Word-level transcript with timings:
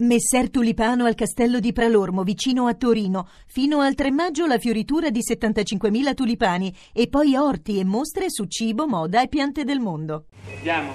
Messer 0.00 0.48
Tulipano 0.48 1.06
al 1.06 1.16
castello 1.16 1.58
di 1.58 1.72
Pralormo, 1.72 2.22
vicino 2.22 2.68
a 2.68 2.74
Torino. 2.74 3.26
Fino 3.48 3.80
al 3.80 3.96
3 3.96 4.12
maggio 4.12 4.46
la 4.46 4.56
fioritura 4.56 5.10
di 5.10 5.18
75.000 5.28 6.14
tulipani 6.14 6.72
e 6.92 7.08
poi 7.08 7.34
orti 7.34 7.80
e 7.80 7.84
mostre 7.84 8.26
su 8.30 8.44
cibo, 8.44 8.86
moda 8.86 9.20
e 9.22 9.26
piante 9.26 9.64
del 9.64 9.80
mondo. 9.80 10.26
Andiamo. 10.54 10.94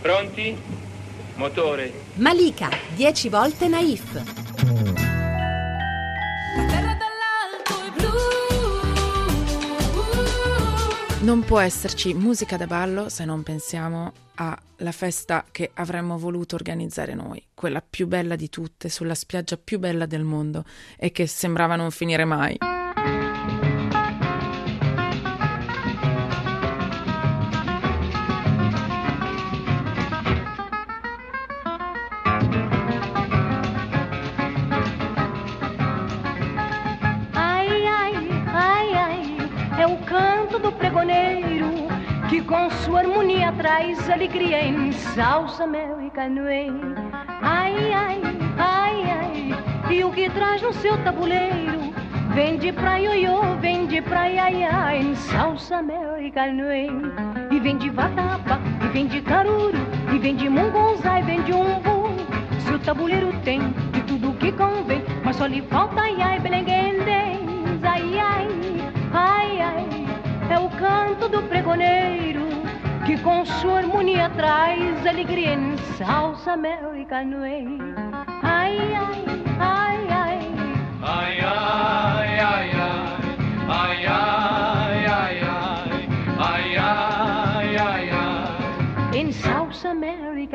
Pronti? 0.00 0.56
Motore. 1.34 1.92
Malika, 2.14 2.68
10 2.94 3.28
volte 3.28 3.66
naif. 3.66 4.22
Non 11.22 11.40
può 11.40 11.58
esserci 11.58 12.14
musica 12.14 12.56
da 12.56 12.68
ballo 12.68 13.08
se 13.08 13.24
non 13.24 13.42
pensiamo 13.42 14.12
alla 14.80 14.92
festa 14.92 15.44
che 15.50 15.70
avremmo 15.74 16.18
voluto 16.18 16.54
organizzare 16.54 17.14
noi, 17.14 17.42
quella 17.54 17.82
più 17.82 18.06
bella 18.06 18.36
di 18.36 18.48
tutte, 18.48 18.88
sulla 18.88 19.14
spiaggia 19.14 19.56
più 19.56 19.78
bella 19.78 20.06
del 20.06 20.24
mondo 20.24 20.64
e 20.96 21.12
che 21.12 21.26
sembrava 21.26 21.76
non 21.76 21.90
finire 21.90 22.24
mai. 22.24 22.79
Harmonia 43.00 43.50
traz 43.52 44.10
alegria 44.10 44.62
em 44.62 44.90
mel 45.70 46.00
e 46.02 46.10
canoeiro. 46.10 46.94
Ai, 47.40 47.92
ai, 47.94 48.20
ai, 48.58 49.10
ai, 49.10 49.94
e 49.94 50.04
o 50.04 50.10
que 50.10 50.28
traz 50.28 50.60
no 50.60 50.72
seu 50.74 50.98
tabuleiro 51.02 51.94
vem 52.34 52.58
de 52.58 52.72
pra 52.72 52.98
ioiô, 52.98 53.56
vem 53.58 53.86
de 53.86 54.02
pra 54.02 54.26
iaiá, 54.28 54.94
em 54.96 55.14
mel 55.82 56.20
e 56.20 56.30
canoeiro. 56.30 57.10
E 57.50 57.58
vem 57.58 57.78
de 57.78 57.88
vatapa, 57.88 58.60
e 58.84 58.88
vem 58.88 59.06
de 59.06 59.22
caruru, 59.22 59.78
e 60.14 60.18
vem 60.18 60.36
de 60.36 60.50
mungunzá, 60.50 61.20
e 61.20 61.22
vem 61.22 61.42
de 61.42 61.52
umbu. 61.52 62.10
Se 62.58 62.74
o 62.74 62.78
tabuleiro 62.80 63.32
tem 63.42 63.60
de 63.92 64.02
tudo 64.02 64.34
que 64.34 64.52
convém, 64.52 65.02
mas 65.24 65.36
só 65.36 65.46
lhe 65.46 65.62
falta 65.62 66.02
ai, 66.02 66.20
ai, 66.20 66.38
belenguendens, 66.38 67.82
ai, 67.82 68.18
ai, 68.18 68.48
ai, 69.14 69.60
ai. 69.62 70.06
É 70.50 70.58
o 70.58 70.68
canto 70.68 71.28
do 71.28 71.42
pregoneiro 71.44 72.59
que 73.10 73.18
com 73.24 73.44
sua 73.44 73.78
harmonia 73.78 74.30
traz 74.30 75.04
alegria 75.04 75.54
em 75.54 75.76
mel 76.56 76.94
e 76.94 77.04
canoeiro. 77.04 77.92
Ai, 78.40 78.78
ai, 78.94 79.24
ai, 79.58 80.08
ai. 80.08 80.38
Ai, 81.02 81.40
ai, 81.40 82.38
ai, 82.38 82.70
ai. 82.70 83.00
Ai, 83.68 84.06
ai, 84.06 85.06
ai, 85.06 85.40
ai. 85.42 86.08
Ai, 86.38 86.76
ai, 86.76 87.76
ai, 87.78 88.10
ai. 88.10 89.18
em 89.18 89.32
salsa, 89.32 89.92
mel 89.92 90.38
e 90.38 90.46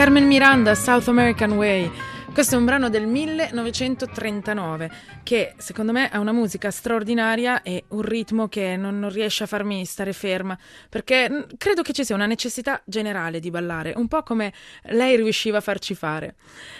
Carmen 0.00 0.26
Miranda, 0.26 0.74
South 0.74 1.08
American 1.08 1.52
Way. 1.52 1.90
Questo 2.32 2.54
è 2.54 2.58
un 2.58 2.64
brano 2.64 2.88
del 2.88 3.06
1939 3.06 4.90
che 5.22 5.52
secondo 5.58 5.92
me 5.92 6.08
ha 6.08 6.18
una 6.18 6.32
musica 6.32 6.70
straordinaria 6.70 7.60
e 7.60 7.84
un 7.88 8.00
ritmo 8.00 8.48
che 8.48 8.78
non, 8.78 8.98
non 8.98 9.10
riesce 9.10 9.44
a 9.44 9.46
farmi 9.46 9.84
stare 9.84 10.14
ferma 10.14 10.58
perché 10.88 11.28
mm, 11.30 11.40
credo 11.58 11.82
che 11.82 11.92
ci 11.92 12.02
sia 12.02 12.14
una 12.14 12.24
necessità 12.24 12.80
generale 12.86 13.40
di 13.40 13.50
ballare, 13.50 13.92
un 13.94 14.08
po' 14.08 14.22
come 14.22 14.54
lei 14.84 15.16
riusciva 15.16 15.58
a 15.58 15.60
farci 15.60 15.94
fare. 15.94 16.36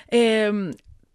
E, 0.09 0.71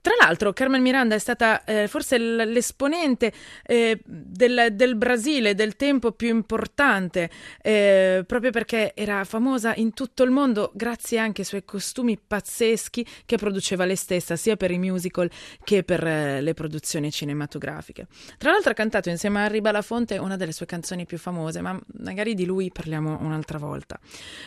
tra 0.06 0.14
l'altro, 0.20 0.54
Carmen 0.54 0.84
Miranda 0.84 1.16
è 1.16 1.18
stata 1.18 1.64
eh, 1.64 1.88
forse 1.88 2.20
l'esponente 2.20 3.34
eh, 3.66 4.00
del, 4.06 4.68
del 4.74 4.96
Brasile 4.96 5.56
del 5.56 5.76
tempo 5.76 6.12
più 6.12 6.28
importante, 6.28 7.32
eh, 7.60 8.24
proprio 8.28 8.52
perché 8.52 8.94
era 8.94 9.24
famosa 9.24 9.74
in 9.78 9.96
tutto 9.96 10.22
il 10.22 10.30
mondo 10.30 10.72
grazie 10.76 11.18
anche 11.18 11.42
ai 11.42 11.48
suoi 11.48 11.66
costumi 11.66 12.20
pazzeschi 12.20 13.04
che 13.26 13.38
produceva 13.38 13.84
lei 13.86 13.96
stessa, 13.96 14.36
sia 14.36 14.56
per 14.56 14.70
i 14.70 14.78
musical 14.78 15.28
che 15.64 15.82
per 15.82 16.06
eh, 16.06 16.40
le 16.40 16.54
produzioni 16.54 17.10
cinematografiche. 17.10 18.06
Tra 18.38 18.52
l'altro, 18.52 18.70
ha 18.70 18.76
cantato 18.76 19.10
insieme 19.10 19.40
a 19.40 19.46
Harry 19.46 19.62
Belafonte 19.62 20.20
una 20.20 20.38
delle 20.38 20.52
sue 20.52 20.68
canzoni 20.68 21.08
più 21.08 21.18
famose, 21.18 21.62
ma 21.62 21.76
magari 21.98 22.36
di 22.36 22.46
lui 22.46 22.70
parliamo 22.72 23.18
un'altra 23.22 23.58
volta. 23.58 24.00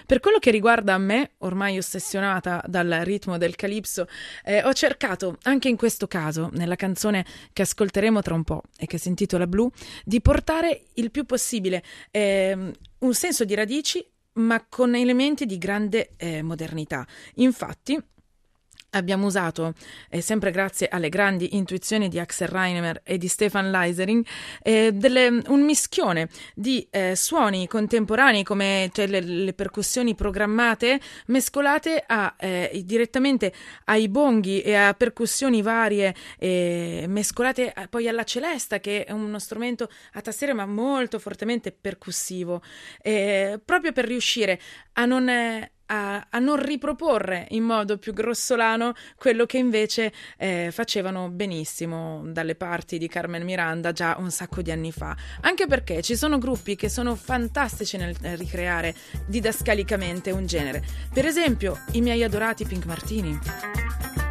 Per 0.07 0.21
quello 0.21 0.39
che 0.39 0.53
riguarda 0.53 0.97
me, 0.99 1.33
ormai 1.39 1.79
ossessionata 1.79 2.63
dal 2.65 3.01
ritmo 3.03 3.39
del 3.39 3.57
calipso, 3.57 4.07
eh, 4.45 4.63
ho 4.63 4.73
cercato 4.73 5.37
anche 5.49 5.69
in 5.69 5.77
questo 5.77 6.07
caso, 6.07 6.51
nella 6.53 6.77
canzone 6.77 7.25
che 7.53 7.63
ascolteremo 7.63 8.23
tra 8.23 8.35
un 8.35 8.45
po' 8.45 8.63
e 8.79 8.87
che 8.87 8.99
si 8.99 9.09
intitola 9.09 9.47
Blu, 9.47 9.71
di 10.05 10.21
portare 10.21 10.85
il 10.95 11.11
più 11.11 11.25
possibile 11.25 11.83
ehm, 12.11 12.73
un 12.99 13.15
senso 13.15 13.45
di 13.45 13.55
radici, 13.55 14.07
ma 14.35 14.65
con 14.69 14.95
elementi 14.95 15.47
di 15.47 15.59
grande 15.59 16.11
eh, 16.17 16.43
modernità. 16.43 17.07
Infatti, 17.37 18.01
Abbiamo 18.93 19.27
usato, 19.27 19.75
eh, 20.09 20.23
sempre 20.23 20.51
grazie 20.51 20.89
alle 20.89 21.11
grandi 21.11 21.57
intuizioni 21.57 22.09
di 22.09 22.19
Axel 22.19 22.49
Reinemer 22.49 23.03
e 23.05 23.19
di 23.19 23.29
Stefan 23.29 23.71
Leisering, 23.71 24.25
eh, 24.63 24.93
delle, 24.93 25.43
un 25.49 25.63
mischione 25.63 26.31
di 26.55 26.89
eh, 26.91 27.15
suoni 27.15 27.69
contemporanei 27.69 28.45
come 28.45 28.89
cioè, 28.95 29.07
le, 29.07 29.21
le, 29.21 29.53
percussioni 29.53 30.15
programmate 30.15 31.01
mescolate 31.27 32.03
a, 32.07 32.35
eh, 32.39 32.81
direttamente 32.87 33.53
ai 33.85 34.09
bonghi 34.09 34.63
e 34.63 34.75
a 34.75 34.95
percussioni 34.95 35.61
varie 35.61 36.15
mescolate 36.39 37.71
a, 37.71 37.89
poi 37.89 38.09
alla 38.09 38.25
celesta 38.25 38.81
che 38.81 39.05
è 39.05 39.13
uno 39.13 39.39
strumento 39.39 39.91
a 40.15 40.23
tastiere 40.23 40.55
ma 40.55 40.65
molto 40.65 41.19
fortemente 41.19 41.73
percussivo. 41.73 42.63
Proprio 43.03 43.93
per 43.93 44.07
riuscire 44.07 44.59
a 44.95 45.05
non 45.05 45.29
a, 45.89 46.27
a, 46.31 46.39
non 46.39 46.63
riproporre 46.63 47.47
in 47.51 47.65
modo 47.65 47.99
più 47.99 48.13
grossolano 48.13 48.95
quello 49.17 49.47
che 49.47 49.59
invece 49.59 50.13
eh, 50.37 50.71
facevano 50.73 51.29
benissimo 51.31 52.23
dalle 52.27 52.55
parti 52.55 52.99
di 52.99 53.09
Carmen 53.09 53.45
Miranda 53.45 53.93
già 53.93 54.17
un 54.19 54.31
sacco 54.31 54.63
di 54.63 54.71
anni 54.71 54.93
fa. 54.93 55.17
Anche 55.43 55.67
perché 55.67 56.03
ci 56.03 56.17
sono 56.17 56.39
gruppi 56.39 56.77
che 56.77 56.89
sono 56.89 57.15
fantastici 57.15 57.97
nel 57.97 58.15
ricreare 58.37 58.95
didascalicamente 59.27 60.31
un 60.31 60.47
genere. 60.47 60.85
Per 61.13 61.25
esempio, 61.25 61.81
i 61.93 62.01
miei 62.01 62.23
adorati 62.23 62.65
Pink 62.65 62.85
Martini. 62.85 64.28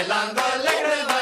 bailando 0.00 0.40
alegremente. 0.40 1.19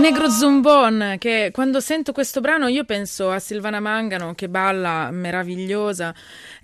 Negro 0.00 0.30
Zumbon, 0.30 1.16
che 1.18 1.50
quando 1.52 1.78
sento 1.78 2.12
questo 2.12 2.40
brano 2.40 2.68
io 2.68 2.84
penso 2.84 3.30
a 3.30 3.38
Silvana 3.38 3.80
Mangano 3.80 4.34
che 4.34 4.48
balla 4.48 5.10
meravigliosa, 5.10 6.14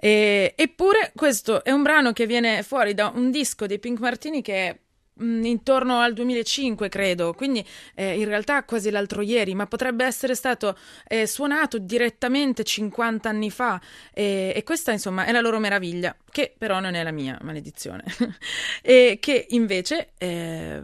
e, 0.01 0.55
eppure 0.57 1.13
questo 1.15 1.63
è 1.63 1.71
un 1.71 1.83
brano 1.83 2.13
che 2.13 2.27
viene 2.27 2.63
fuori 2.63 2.95
da 2.95 3.13
un 3.15 3.31
disco 3.31 3.67
dei 3.67 3.79
Pink 3.79 4.01
Martini 4.01 4.41
che 4.41 4.86
mm, 5.23 5.45
intorno 5.45 5.99
al 5.99 6.13
2005 6.13 6.89
credo, 6.89 7.33
quindi 7.33 7.65
eh, 7.95 8.19
in 8.19 8.27
realtà 8.27 8.65
quasi 8.65 8.91
l'altro 8.91 9.23
ieri, 9.23 9.55
ma 9.55 9.67
potrebbe 9.67 10.05
essere 10.05 10.35
stato 10.35 10.77
eh, 11.07 11.27
suonato 11.27 11.79
direttamente 11.79 12.65
50 12.65 13.29
anni 13.29 13.51
fa. 13.51 13.81
E, 14.13 14.53
e, 14.55 14.63
questa 14.63 14.93
insomma 14.93 15.25
è 15.25 15.33
la 15.33 15.41
loro 15.41 15.59
meraviglia, 15.59 16.15
che 16.31 16.55
però 16.57 16.81
non 16.81 16.95
è 16.95 17.03
la 17.03 17.13
mia 17.13 17.39
maledizione, 17.43 18.05
e 18.83 19.19
che 19.21 19.47
invece 19.51 20.11
eh, 20.19 20.81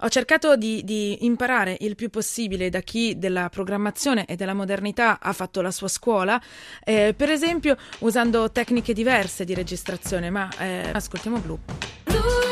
ho 0.00 0.08
cercato 0.08 0.56
di, 0.56 0.82
di, 0.84 1.24
imparare 1.24 1.76
il 1.80 1.94
più 1.94 2.10
possibile 2.10 2.70
da 2.70 2.80
chi 2.80 3.18
della 3.18 3.48
programmazione 3.48 4.26
e 4.26 4.36
della 4.36 4.54
modernità 4.54 5.18
ha 5.20 5.32
fatto 5.32 5.60
la 5.60 5.70
sua 5.70 5.88
scuola, 5.88 6.40
eh, 6.84 7.14
per 7.16 7.30
esempio 7.30 7.76
usando 8.00 8.50
tecniche 8.50 8.92
diverse 8.92 9.44
di 9.44 9.54
registrazione, 9.54 10.30
ma 10.30 10.48
eh, 10.58 10.90
ascoltiamo 10.92 11.38
Blue. 11.38 12.47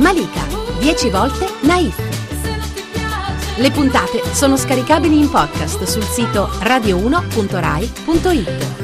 Malika, 0.00 0.44
10 0.78 1.10
volte 1.10 1.46
Naif. 1.60 1.94
Le 3.58 3.70
puntate 3.70 4.22
sono 4.32 4.56
scaricabili 4.56 5.18
in 5.18 5.28
podcast 5.28 5.82
sul 5.82 6.04
sito 6.04 6.46
radio1.rai.it. 6.46 8.78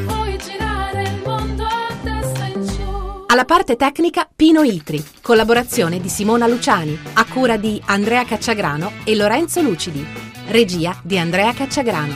Alla 3.28 3.46
parte 3.46 3.76
tecnica 3.76 4.28
Pino 4.36 4.62
Itri, 4.62 5.02
collaborazione 5.22 6.00
di 6.00 6.10
Simona 6.10 6.46
Luciani, 6.46 6.98
a 7.14 7.24
cura 7.24 7.56
di 7.56 7.80
Andrea 7.86 8.24
Cacciagrano 8.24 8.92
e 9.04 9.16
Lorenzo 9.16 9.62
Lucidi, 9.62 10.06
regia 10.48 11.00
di 11.02 11.18
Andrea 11.18 11.54
Cacciagrano. 11.54 12.12